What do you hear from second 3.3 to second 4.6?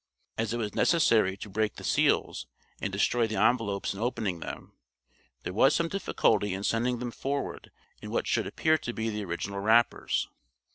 envelopes in opening